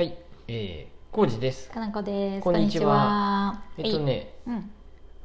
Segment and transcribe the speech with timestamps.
[0.00, 0.16] はい、
[0.48, 1.68] えー、コウジです。
[1.68, 2.42] かなこです。
[2.42, 4.70] こんにちはえっとね、はいうん、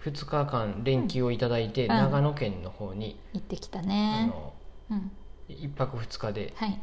[0.03, 4.27] 2日間連休をいただいて、うん長野県の方に、行ってきたあね。
[4.27, 4.51] の
[4.91, 5.11] うん、
[5.47, 6.81] 1泊2日ではい。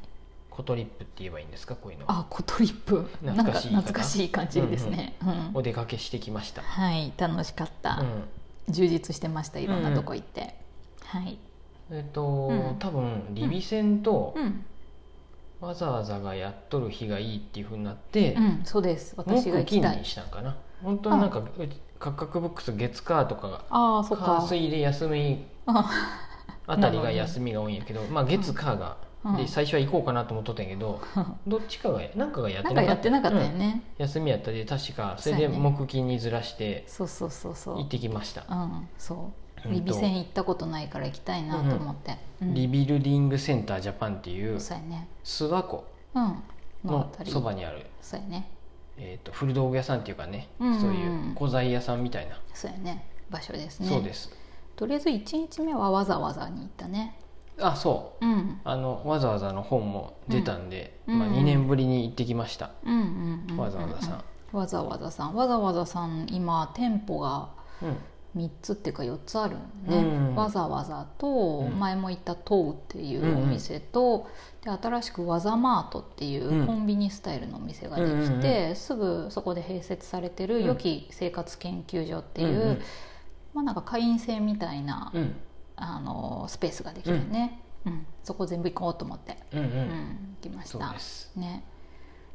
[0.49, 1.77] コトリップって言えばいいんですか？
[1.77, 3.03] こういうのあ、コトリップ。
[3.21, 5.15] 懐かしい懐かしい感じですね。
[5.23, 6.63] うんお出かけしてきました。
[6.63, 8.25] はい、楽しかった、うん
[8.73, 9.59] 充実してました。
[9.59, 10.55] いろんなとこ行って。
[11.05, 11.37] はい。
[11.91, 14.65] えっ、と、うん多分リビ戦とうん、
[15.63, 19.15] わざわざがやっとる日がいいっていうふうになって、うん、そうです。
[19.17, 20.05] 私が行きたいに。
[20.05, 21.45] したんかな本当はなんかう
[22.01, 24.47] カッカクブックス月火とかがああ、そっ火か。
[24.49, 25.89] 水で休みあ
[26.67, 31.01] あたりが休みが多いんやけど、まあ月火が、うんで最初は行こうかなと思っとったんやけど、
[31.47, 33.85] どっちかがなんかがやってなかったってなかったようんね。
[33.99, 37.77] 休みやったで確かそれで木金にずらしてそうそうそうそう。
[37.77, 39.42] 行ってきました、うん、そう。
[39.67, 42.19] リビ戦行ったことないから行きたいなと思って。
[42.41, 42.55] うん。
[42.55, 45.09] リビルディングセンタージャパンっていうそうやね。
[45.25, 45.85] 諏訪湖。
[46.15, 46.43] うん。
[46.85, 47.13] の。
[47.27, 48.49] そばにある、そうやね。
[48.99, 50.81] えー、と古道具屋さんっていうかね、うんうんうん。
[50.81, 53.05] そういう古材屋さんみたいな、そうやね。
[53.31, 53.89] 場所ですね。
[53.89, 54.31] そうです。
[54.77, 57.17] とりあえず1日目はわざわざに行ったね。
[57.59, 58.27] あそう。
[58.27, 58.61] うん。
[58.65, 61.23] あのわざわざの本も出たんで、まあ、うん。
[61.23, 62.71] うん2年ぶりに行ってきました、
[63.57, 65.35] わざわざさん、わざわざさん。
[65.35, 67.49] わざわざさん今店舗が
[67.83, 67.97] うん
[68.37, 70.35] 3つっていうか4つあるのね、うん。
[70.35, 71.79] わざわざとうん。
[71.79, 74.27] 前も言った「トウ」っていうお店と、
[74.63, 76.67] で新しく「わざマート」っていううん。
[76.67, 80.65] コンビニスタイルのお店ができて、うんうんうすぐそこで併設されてるうん。
[80.65, 82.79] 良き生活研究所っていう、うんうん。
[83.55, 85.37] まあ、なんか会員制みたいな、うん。
[85.77, 88.07] あのスペースができるね、うん。
[88.25, 89.65] そこ全部行こうと思って、うんうん。
[89.65, 90.37] うん。
[90.43, 90.95] 行きました。
[91.39, 91.65] ね。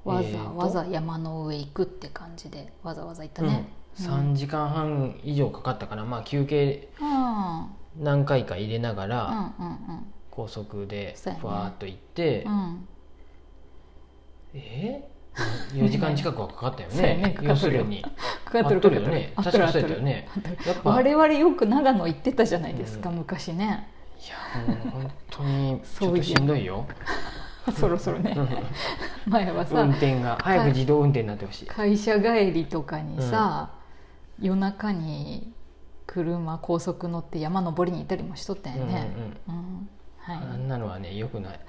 [0.03, 3.49] わざわざ山の上行くって感じでわざわざ行ったうん。
[3.49, 10.05] ね、3時間半以上かかったかな、まあ、休憩うん、何回か入れながうんらうん。
[10.29, 12.51] 高速でふわーっと行って、うん。
[12.51, 12.87] うん
[14.53, 15.09] え
[15.73, 17.35] ？4時間近くはかかったよね。
[17.35, 17.37] ね。
[17.41, 18.01] 要するに。
[18.45, 18.95] かかってる。
[18.95, 19.33] よね。
[19.35, 20.27] 確かそうやったよね。
[20.83, 23.17] 我々よく長野行ってたじゃないですか、うん。
[23.17, 23.87] 昔ね。
[24.19, 26.85] いやもう本当に ちょっとしんどいよ。
[27.75, 28.33] そろそろね。
[28.35, 28.41] う
[29.29, 29.31] ん。
[29.31, 30.37] 前はさ運転が。
[30.41, 31.65] 早く自動運転になってほしい。
[31.67, 33.69] 会社帰りとかにさ、
[34.39, 35.53] 夜中に
[36.05, 39.11] 車高速乗って山登りに行ったりもしとったよね、
[39.47, 39.89] うん
[40.27, 41.59] あはい、んなのはねよくない。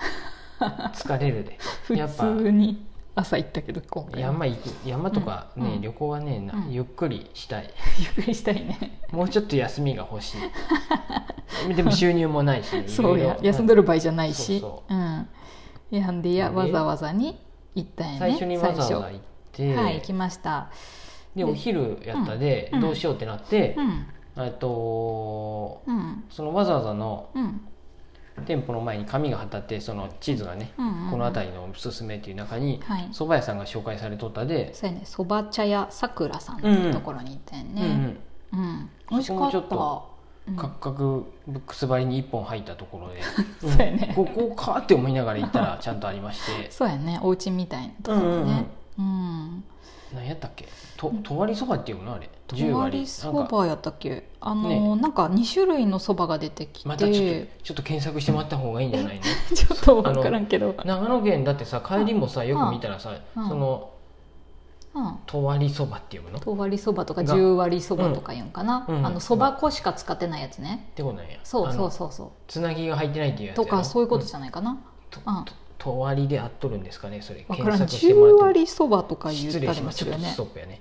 [0.92, 1.58] 疲れるで。
[1.84, 2.84] 普通に
[3.14, 4.28] 朝行ったけど今回は。
[4.28, 7.70] 山行く山とかね、うん旅行はねゆっくりしたい。
[7.98, 9.00] ゆっくりしたいね。
[9.12, 10.40] もうちょっと休みが欲しい。
[11.74, 13.38] でも収入もないしそうや。
[13.40, 14.60] 休んでる場合じゃないし。
[14.60, 14.96] そうう。
[14.96, 15.28] ん。
[15.90, 17.40] いやんでやでわざわざに
[17.74, 19.20] 行ったんやね最初にわざわざ最行っ
[19.52, 19.84] て、初。
[19.84, 20.70] はい行きました
[21.34, 22.80] でお昼やったで、うん。
[22.80, 24.06] どうしようってなってう、ん。
[24.44, 26.24] えっとうん。
[26.30, 27.60] そのわざわざのうん。
[28.46, 33.08] 店舗の前に紙が貼ってあってその地図がね、うんうんこの辺りのおすすめっていう中にはい。
[33.12, 35.02] 蕎麦屋さんが紹介されとったで、そうやね。
[35.04, 38.06] そば茶屋さくらさんっていうところに行ったんやうんうん。
[38.06, 38.16] ね
[38.52, 38.90] うん。
[39.10, 40.18] 美味しかっそこもちょった
[40.56, 43.20] カクカクブックス張りに一本入ったところで、
[43.60, 44.12] そうやね。
[44.14, 46.70] ここかって思いながら行ったらちゃんとありまして。
[46.72, 47.18] そうやね。
[47.22, 48.66] お家みたいなところね。
[48.98, 49.64] うん
[50.14, 50.68] 何やったっけ？
[50.96, 52.14] ととわりそばっていうの？
[52.14, 52.28] あれ。
[52.48, 54.28] 10とりそばやったっけ？
[54.40, 55.02] あの、ね。
[55.02, 59.22] なんか2種類のそばが出てきて、またちょっとちょっと検索してもらった方がいいんじゃないの？
[59.54, 60.74] ちょっと分からんけど。
[60.84, 63.48] 長野県だってさ帰りもさよく見たらさうん。
[63.48, 63.90] その
[64.94, 65.18] うん。
[65.26, 66.38] とわりそばっていうの？
[66.38, 68.50] っとわりそばとかが十割そばとか言うん。
[68.50, 71.38] かな、あのそば粉しか使ってないやつね、てことなんや。
[71.44, 72.12] そうそううそう。
[72.12, 74.78] そつなぎが入ってないっていうやうつとかそういうことんじゃないかな、
[75.10, 75.20] と
[75.78, 77.44] とわりで合っとるんですかねそれ。
[77.44, 80.80] 検索して十もらって割そばとか言失ったり礼しまするよね。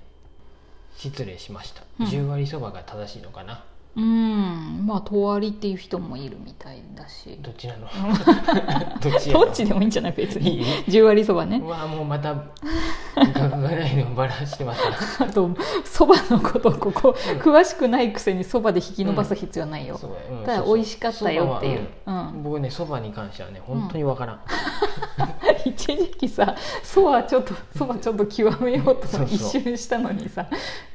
[0.96, 1.82] 失礼しました。
[2.00, 2.06] うん。
[2.06, 3.64] 10割そばが正しいのかな
[3.96, 4.84] うん。
[4.86, 7.38] まあとわりっていう人もいるみたいだし。
[7.40, 7.88] どっちなの？
[9.00, 10.64] どっちどっちでもいいんじゃない別に。
[10.88, 11.58] 十割そばね。
[11.58, 12.34] うわもうまた
[13.16, 15.22] 額がないのバラしてます。
[15.22, 15.50] あと
[15.84, 20.44] そばのことここ詳しくないくせにそばで引き伸ばす必要ないよ、そううん。
[20.44, 21.88] ただ美味しかったよっていう。
[22.42, 24.40] 僕ねそばに関してはね本当にわからん、
[25.64, 30.46] 一時期さそばちょっとそばちょっと極めようと一瞬したのにさ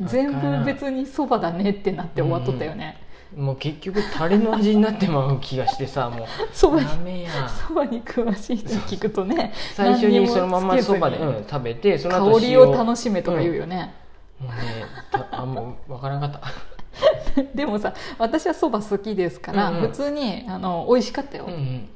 [0.02, 2.93] 全部別にそばだねってなって終わっとったよね
[3.38, 6.28] もう結局タレの味になってまう気がしてさ もう。
[6.52, 13.94] そばにダメやそばに詳しい人に聞くとね最初にそのままそばで、うん、食べてその後香りを楽しめとか言うよね、
[14.40, 16.74] もうねたあもうわからなかった。
[17.56, 19.82] でもさ私はそば好きですから、うんうん。
[19.82, 21.90] 普通にあの美味しかったよ、うんうん。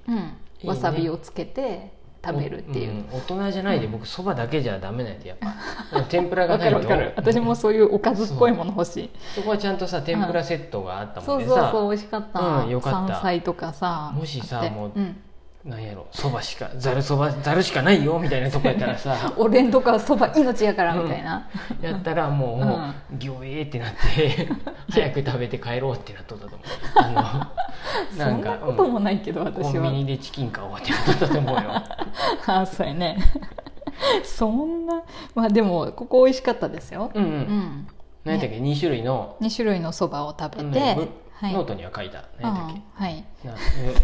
[0.63, 0.69] うん。
[0.69, 1.91] わさびをつけて
[2.25, 6.01] 食べるっていう、ん大人じゃないで、僕そばだけじゃダメなんでやっぱ。
[6.09, 6.79] 天ぷらがわないと。
[6.79, 7.13] かるわかる。
[7.15, 9.09] 私もそういうおかずっぽいもの欲しい。
[9.35, 12.99] そこはちゃんとさ天ぷらセットがあったもそうんでさ、そうそう美味しかった、うんよかった。
[12.99, 15.17] 山菜とかさもしさもううん。
[15.67, 19.33] なんやろそばしかざるそばざるしかないよみたいなとこやったらさ。
[19.37, 21.49] 俺んとかそば命やからみたいな、
[21.81, 23.19] やったら もう、うん。
[23.19, 24.47] ギョエーってなって
[24.89, 26.67] 早く食べて帰ろうってなっとったと思う。
[26.95, 27.56] あの
[28.15, 29.53] そんなこともないけど、うん。
[29.53, 29.89] コ私は。
[29.89, 31.61] ンビニでチキン買おうってなったと思うよ。
[32.47, 33.17] あそうやね。
[34.23, 35.01] そんな
[35.33, 37.11] まあでもここ美味しかったですよ。
[37.13, 37.87] うんうん、うん。
[38.23, 40.79] 何やったっけ、2種類の、2種類のそばを食べて、
[41.39, 41.53] はい。
[41.53, 42.25] ノートには書いた。
[42.41, 43.25] 何やっけ、うんはい。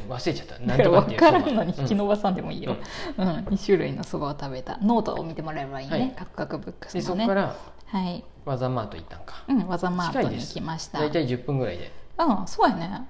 [0.10, 0.60] 忘れちゃった。
[0.60, 2.75] なんとかっていう分からんのに引き伸ばさんでもいいよ、
[3.18, 3.28] うん。
[3.28, 4.78] 2種類のそばを食べた。
[4.81, 6.12] ノートを見てもらえばいいね、はい。
[6.12, 7.25] カクカクブックでスのね。
[7.25, 7.56] そこから
[7.94, 9.44] はい、ワザマート行ったんか。
[9.48, 11.00] うん、ワザマートに行きました。
[11.00, 11.92] 大体10分ぐらいで。
[12.18, 13.07] うんそうやね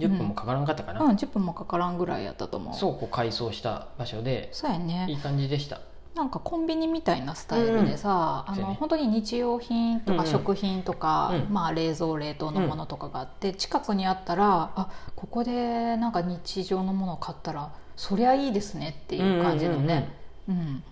[0.00, 2.74] 10分もかからんかったかな、うん10分もかからんぐらいやったと思う。
[2.74, 5.58] 倉庫改装した場所でそうやねいい感じで。
[5.58, 5.80] した
[6.14, 10.24] なんかコンビニみたいなスタイルでさ、うねの本当に日用品とうんうん。
[10.24, 11.54] か食品とか、うん。
[11.54, 20.12] まあ、冷蔵冷凍のものとかがあって、近くにあったらあここでなんか日常のものを買ったらそりゃいいですねっていう感じのね、
[20.48, 20.82] うん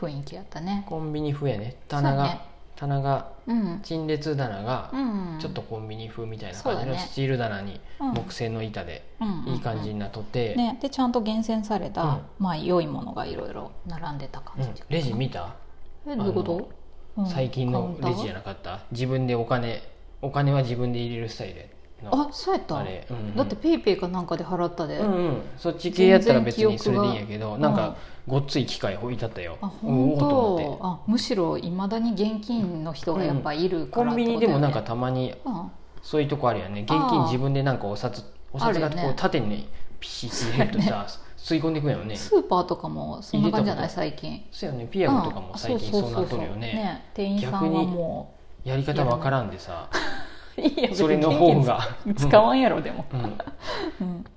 [0.00, 0.84] 雰囲気やったね。
[0.88, 1.76] コンビニ風やね。
[1.88, 2.40] 棚が、
[2.78, 3.80] 棚がうん。
[3.82, 8.14] 陳列棚がうん、ちょっとコンビニ風みたいな感じのスチール棚にうん。
[8.14, 12.20] 木製の板でうんいい感じになっとって、ね、でちゃんと厳選された、うん。
[12.38, 14.62] まあ良いものがいろいろ並んでたうん。
[14.64, 15.56] 感じ、レジ見た、
[16.06, 16.70] えどういうこと、
[17.16, 17.26] うん。
[17.26, 18.80] 最近のレジじゃなかった？
[18.92, 19.82] 自分でお金
[20.22, 21.62] お金は自分で入れるスタイルの
[22.04, 22.76] あそうやった？
[22.76, 23.36] うんうん。
[23.36, 27.96] だってペイペイかなんかで払ったで、うんうん、そっち系やったら別にそれでいいんやけどなんか
[28.26, 29.58] ごっつい機械置いてあったよ。
[29.60, 30.78] あお本当？
[30.80, 35.34] あむしろいまだに現金の人がやっぱいるからコンビニでもなんかたまに
[36.02, 36.82] そういうとこあるよね。
[36.82, 38.22] 現金自分でなんかお札
[38.52, 39.68] お札がこう縦に
[40.00, 41.06] ピシッて入れるとさ、
[41.36, 42.04] 吸い込んでいくんよね。
[42.10, 43.84] うんスーパーとかもそんな感じじゃない？
[43.88, 44.44] 入最近。
[44.52, 44.86] そうやね。
[44.86, 48.34] ピアノとかも最近そうなっとるようんね店員さんはも
[48.64, 49.96] やり方わからんでさ、う
[50.58, 51.80] いいやそれの方が。
[52.16, 53.04] 使わんやろでも。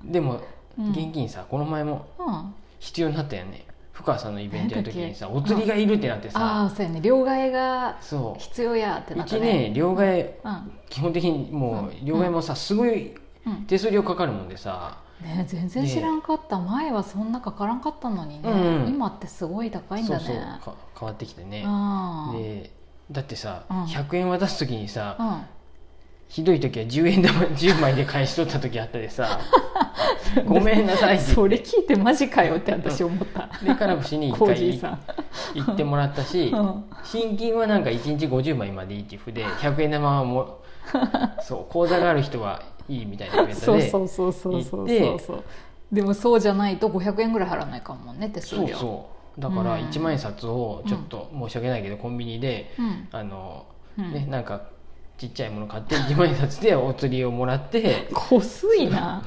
[0.03, 0.41] でも
[0.77, 0.89] うん。
[0.91, 2.53] 現金さこの前もうん。
[2.79, 3.65] 必要になったよね。
[3.91, 7.01] 深川さんのイベントや時にさお釣りがいるってなってあさあそうやね。
[7.01, 9.53] 両替がそ必要やってううちなったね。
[9.69, 10.71] ね両替うん。
[10.89, 12.06] 基本的にもううん。
[12.06, 13.15] 両替もさすごい
[13.45, 13.65] うん。
[13.65, 14.97] 手数料かかるもんでさ。
[15.21, 18.88] ね、全然知らんかった、前はそんなかからんかったのにね、うんうん。
[18.88, 20.25] 今ってすごい高いんだね。
[20.25, 20.41] そうそ
[20.71, 20.75] う。
[20.75, 21.63] か変わってきてね。
[21.63, 22.41] うん。
[22.41, 22.71] で
[23.12, 23.83] だってさうん。
[23.83, 25.41] 100円渡す時にさうん
[26.31, 29.38] ひどい時は10円玉 10枚で返しとった時あったでさ
[30.48, 34.98] 「ごめんなさい」ってそれ聞いてマジかよって私思った、で金串に1コージー回
[35.56, 36.83] 行ってもらったしうん。
[37.04, 40.48] 新金はなんか1日50枚までいいっていうふうで 100円玉はもう
[41.42, 45.44] そう口座がある人はいいみたいなイベントそうでそうそうそうそうそうそう。
[45.92, 48.68] でもそうじゃないと500円ぐらい払わないかもね手数料。
[48.68, 49.06] そうそ
[49.38, 49.42] う。
[49.42, 49.81] だからうん。
[49.81, 53.07] 1万円札をちょっと申し訳ないけどコンビニでうん。
[53.12, 53.66] あの
[53.98, 54.13] うん。
[54.13, 54.62] ねなんか
[55.21, 58.09] ちっちゃいもの買って1万円札でお釣りをもらって。
[58.12, 59.21] こすいな。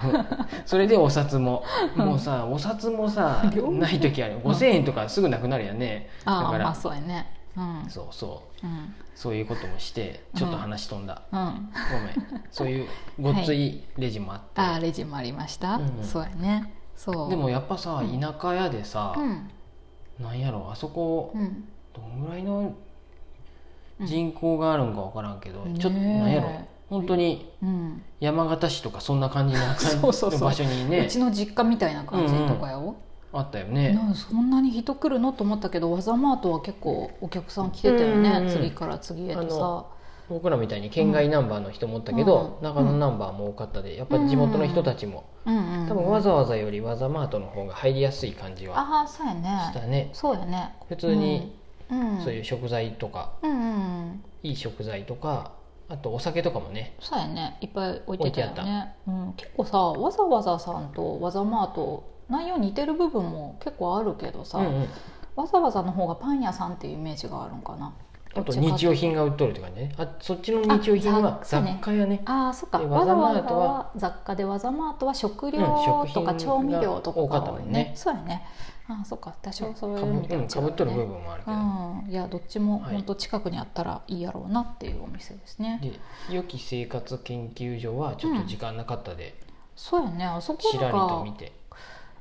[0.67, 1.63] それでお札も。
[1.95, 6.09] もうさお札もさない時ある5000円とかすぐなくなるよね。
[6.25, 6.49] だから。
[6.49, 7.31] ああまあそうやね。
[7.57, 7.85] うん。
[7.89, 8.67] そうそう。
[8.67, 8.93] うん。
[9.15, 11.39] そういうこともしてちょっと話飛んだ、うん。
[11.39, 12.43] ごめん。
[12.51, 12.89] そういう
[13.21, 16.03] ごっついレジもあって、ああレジもありました、うんうん。
[16.03, 16.75] そうやね。
[16.97, 17.31] そう。
[17.31, 18.21] でもやっぱさうん。
[18.21, 19.49] 田舎屋でさ、うん。
[20.19, 21.69] なんやろあそこうん。
[21.93, 22.77] どんぐらいのうん
[24.01, 26.51] 人口があるんか分からんけど、ちょっとねえなんやろ。
[26.89, 28.03] 本当にうん。
[28.21, 30.41] 山形市とかそんな感じな感じそうそうそう。
[30.41, 31.01] の場所にね。
[31.01, 32.97] うちの実家みたいな感じとかよ、
[33.33, 38.49] あったよね、そんなに人来るのと思ったけどワザマートは結構お客さん来てたよね、うんうんうん。
[38.49, 39.87] 次から次へとさ。
[40.29, 42.65] 僕らみたいに県外ナンバーの人もおったけど、うん。
[42.65, 45.89] 長野ナンバーも多かったでやっぱ地元の人たちも、うんうんうん。
[45.89, 50.11] 多分わざわざよりわざマートの方が入りやすい感じはしたね。
[50.13, 50.75] そうやね。
[50.89, 51.57] 普通に
[51.91, 53.55] うん、そういう食材とか、うんう
[54.13, 54.25] ん。
[54.43, 55.53] いい食材とか
[55.89, 56.97] あとお酒とかもね。
[57.01, 57.59] そうやね。
[57.61, 64.89] いっぱい置いてたよね、うん、結構さわざわざさんとわざマート内容似てる部分も結構あるけどさ、うんうん。
[65.37, 67.93] わざわざの方がパン屋さんっていうイメージがあるんかな
[68.37, 69.95] あと日用品が売っとるって感じね。
[69.97, 72.23] あそっちの日用品は雑貨屋ね。
[72.25, 72.79] ああそっか。
[72.79, 75.61] でわざわざはは雑貨でわざマートは食料
[76.13, 77.93] とか調味料とかが多かったもんね。
[77.95, 78.45] そうやね。
[78.87, 79.35] ああそっか。
[79.41, 80.55] 多少そういうかぶ,、うん、意味では違う、ね。
[80.55, 82.95] かぶっとる部分もあるけど、うん、いやどっちもはい。
[82.95, 89.35] 本当近くにあったらいいやろうなっていうお店ですね、で良き生活研究所はちょっと時間なかったで、
[89.77, 90.25] そうやね。
[90.25, 91.53] あそこちらりと見て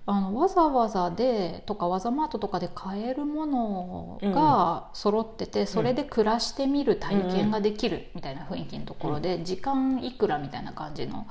[0.06, 11.26] あのわざわざでとかわざマートとかで買えるものが揃ってて、それで暮らしてみる体験ができるみたいな雰囲気のところで、時間いくらみたいな感じの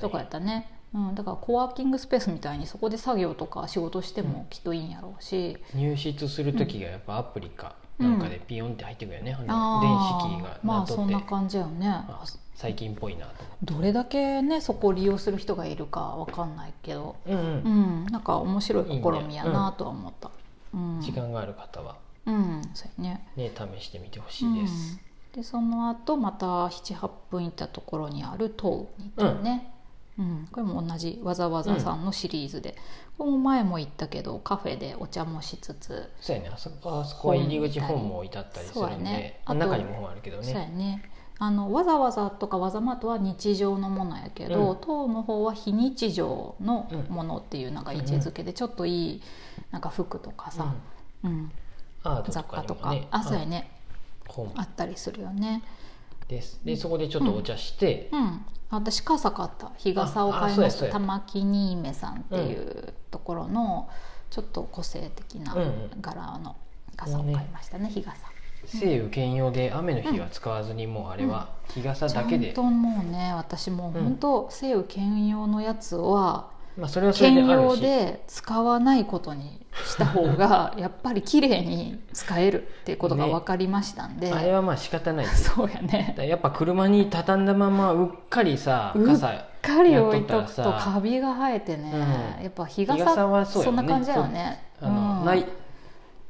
[0.00, 17.42] とこやったね、うん、だからコワーキングスペースみたいにそこで作業とか仕事してもきっといいんやろうし、入室する時がやっぱアプリかうんなんかでピヨンって入ってくるよね、電ー子キーがまあなっとって、そんな感じよねあ最近っぽいなとどれだけねそこを利用する人がいるかわかんないけど、うんうん。
[17.42, 17.68] う
[18.04, 20.30] ん、なんか面白い試みやなとは思った。
[20.72, 21.96] うん、時間がある方は。
[22.26, 23.28] うん、そうやね。
[23.36, 24.98] ね試してみてほしいです、
[25.34, 29.70] うん、でその後また78分行ったところにあるトウに行ったよね、
[30.18, 30.48] うん。
[30.50, 32.76] これも同じわざわざさんのシリーズで、
[33.18, 36.50] これも前も行ったけどカフェでお茶もしつつ、そうやね。
[36.52, 39.40] あそこあそこは入り口本も置いてあったりするんで、ね。
[39.46, 45.12] 中にも本あるけどそうやねねあのわざわざとかわざまとは日常のものやけど、うん。
[45.12, 49.22] の方は非日常のものっていうなんか位置づけでちょっといい
[49.70, 50.74] なんか服とかさ、
[51.24, 51.50] うん。
[52.28, 53.08] 雑貨とかかにもね。
[53.10, 53.70] あそうやね。
[54.28, 55.62] 本あったりするよね。
[56.28, 56.60] です。
[56.64, 58.46] でそこでちょっとお茶して、うん。
[58.70, 60.86] 私傘買った日傘を買いました。
[60.86, 63.88] 玉木新芽さんっていうところの
[64.30, 65.60] ちょっと個性的なうん。
[65.60, 65.90] うん。
[66.00, 66.56] 柄の
[66.96, 67.90] 傘を買いましたね。
[67.90, 68.33] 日傘
[68.66, 85.24] 西雨兼用で雨の日は使わずにもうあれは日傘ちゃだけで、んともうね私もう本当西雨兼用のやつはまあ、それはそれで兼用で使わないことにした方が やっぱり綺麗に使えるっていうことが分かりましたんで、あれはまあ仕方ない。
[85.24, 86.16] ですそうやね。
[86.18, 92.42] やっぱ車に畳んだままうっかりさうっ傘しっかり置いとくとカビが生えてね、うん。
[92.42, 93.64] やっぱ日日傘傘はそね。
[93.66, 95.24] そんな感じだよねあの、うん。
[95.24, 95.46] ない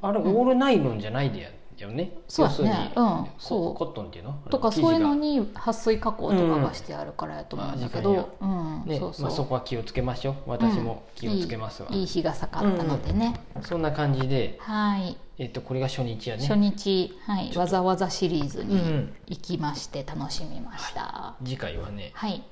[0.03, 1.49] あれオールナイロンじゃないでや
[1.83, 2.93] よね、そうやね。
[2.95, 3.75] うんコそう。
[3.75, 4.33] コットンっていうの？
[4.49, 8.83] とかそういうのに撥水加工とかがしてあるからやと思うんだけど、うん。
[8.87, 10.35] ねそうそう、まあ、そこは気をつけましょう。
[10.47, 15.17] 私も気をつけますわ、いいいい日傘買ったのでね、そんな感じで、はい。
[15.39, 16.47] えっとこれが初日やね。
[16.47, 22.43] 初日、はい、わざわざシリーズに行きまして楽しみました、次回はねはい。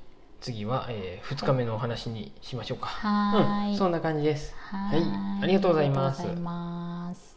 [0.40, 3.70] 次は、え2日目のお話にしましょうか、はーい。
[3.72, 4.52] うん、そんな感じです。
[4.56, 5.00] はい。
[5.42, 6.12] ありがとうございま
[7.14, 7.31] す